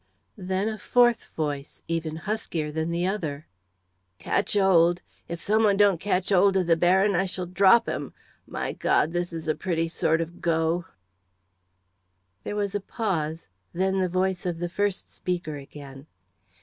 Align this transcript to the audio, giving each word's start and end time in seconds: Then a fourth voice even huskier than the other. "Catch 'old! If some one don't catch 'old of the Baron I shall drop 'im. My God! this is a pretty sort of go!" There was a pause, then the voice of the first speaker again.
Then 0.39 0.67
a 0.67 0.79
fourth 0.79 1.25
voice 1.35 1.83
even 1.87 2.15
huskier 2.15 2.71
than 2.71 2.89
the 2.89 3.05
other. 3.05 3.45
"Catch 4.17 4.57
'old! 4.57 5.03
If 5.27 5.39
some 5.39 5.61
one 5.61 5.77
don't 5.77 5.99
catch 5.99 6.31
'old 6.31 6.57
of 6.57 6.65
the 6.65 6.75
Baron 6.75 7.13
I 7.13 7.25
shall 7.25 7.45
drop 7.45 7.87
'im. 7.87 8.11
My 8.47 8.73
God! 8.73 9.13
this 9.13 9.31
is 9.31 9.47
a 9.47 9.53
pretty 9.53 9.87
sort 9.87 10.19
of 10.19 10.41
go!" 10.41 10.85
There 12.43 12.55
was 12.55 12.73
a 12.73 12.79
pause, 12.81 13.47
then 13.73 13.99
the 13.99 14.09
voice 14.09 14.43
of 14.47 14.57
the 14.57 14.69
first 14.69 15.11
speaker 15.13 15.57
again. 15.57 16.07